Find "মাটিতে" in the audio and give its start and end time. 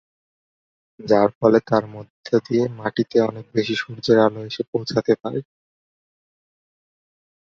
2.79-3.17